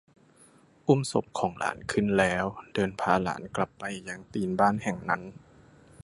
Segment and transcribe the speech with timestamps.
[0.87, 5.21] อุ้มศพของหลานขึ้นแล้วเดินพาหลานกลับไปยังตีนบ้านแห่งนั้น